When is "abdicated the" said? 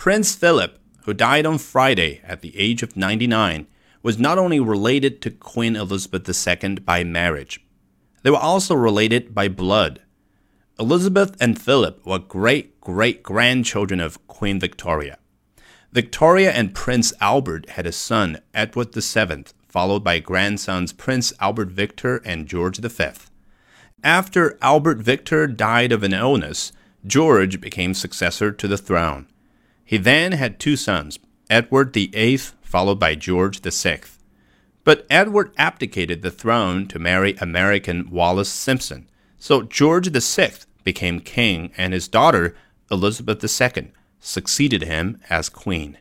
35.58-36.30